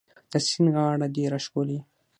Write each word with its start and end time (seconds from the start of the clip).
د 0.31 0.33
سیند 0.47 0.69
غاړه 0.73 1.07
ډيره 1.15 1.37
ښکلې 1.45 1.79